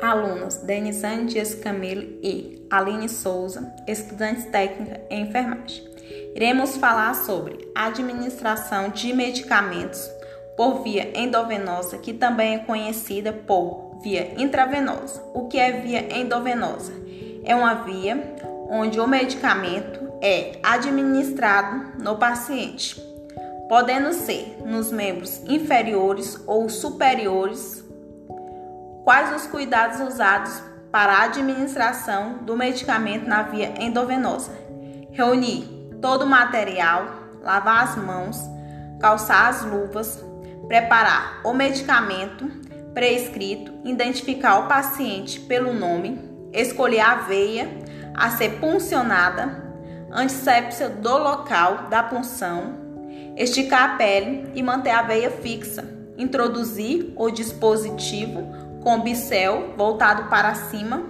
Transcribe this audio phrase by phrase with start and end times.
[0.00, 5.84] Alunas Denisane Dias Camilo e Aline Souza, estudantes técnica em enfermagem.
[6.34, 10.10] Iremos falar sobre administração de medicamentos
[10.56, 15.22] por via endovenosa, que também é conhecida por via intravenosa.
[15.34, 16.92] O que é via endovenosa?
[17.44, 18.36] É uma via
[18.68, 23.00] onde o medicamento é administrado no paciente,
[23.68, 27.85] podendo ser nos membros inferiores ou superiores
[29.06, 30.60] Quais os cuidados usados
[30.90, 34.50] para a administração do medicamento na via endovenosa?
[35.12, 35.62] Reunir
[36.02, 37.06] todo o material,
[37.40, 38.36] lavar as mãos,
[38.98, 40.24] calçar as luvas,
[40.66, 42.50] preparar o medicamento
[42.92, 46.20] prescrito, identificar o paciente pelo nome,
[46.52, 47.68] escolher a veia
[48.12, 49.72] a ser puncionada,
[50.10, 52.74] antissépsia do local da punção,
[53.36, 55.84] esticar a pele e manter a veia fixa,
[56.18, 61.02] introduzir o dispositivo com bicel voltado para cima,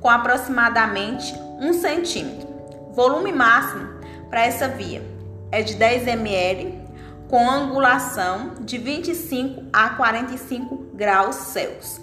[0.00, 2.46] com aproximadamente 1 centímetro.
[2.92, 3.88] Volume máximo
[4.30, 5.02] para essa via
[5.50, 6.80] é de 10 ml,
[7.28, 12.00] com angulação de 25 a 45 graus Celsius.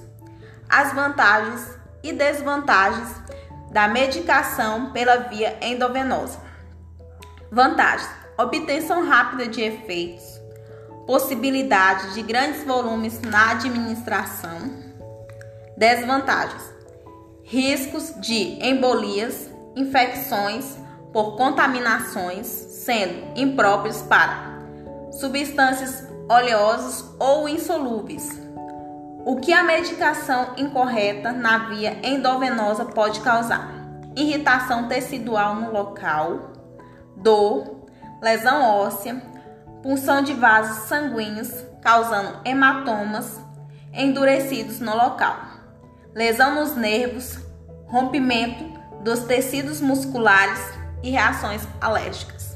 [0.67, 1.65] As vantagens
[2.03, 3.07] e desvantagens
[3.71, 6.41] da medicação pela via endovenosa.
[7.49, 10.41] Vantagens: obtenção rápida de efeitos,
[11.07, 14.83] possibilidade de grandes volumes na administração
[15.77, 16.73] Desvantagens:
[17.43, 20.77] riscos de embolias, infecções
[21.11, 24.61] por contaminações, sendo impróprios para
[25.11, 28.41] substâncias oleosas ou insolúveis.
[29.25, 33.69] O que a medicação incorreta na via endovenosa pode causar?
[34.15, 36.53] Irritação tecidual no local,
[37.17, 37.85] dor,
[38.21, 39.21] lesão óssea,
[39.83, 41.51] punção de vasos sanguíneos,
[41.81, 43.41] causando hematomas
[43.93, 45.54] endurecidos no local
[46.15, 47.37] lesão nos nervos,
[47.87, 48.63] rompimento
[49.03, 50.61] dos tecidos musculares
[51.03, 52.54] e reações alérgicas.